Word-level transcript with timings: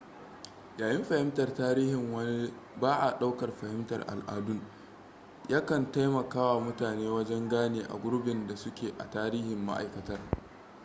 yayin 0.81 1.03
fahimtar 1.05 1.53
tarihin 1.53 2.13
wani 2.13 2.53
ba 2.81 2.93
a 3.01 3.19
daukar 3.19 3.51
fahimtar 3.51 4.01
aladun 4.07 4.61
ya 5.49 5.65
kan 5.65 5.91
taimakawa 5.91 6.59
mutane 6.59 7.09
wajan 7.09 7.49
gane 7.49 7.83
a 7.83 7.97
gurbin 8.03 8.47
da 8.47 8.55
suke 8.55 8.93
a 8.99 9.09
tarihin 9.09 9.65
maaikatar 9.65 10.19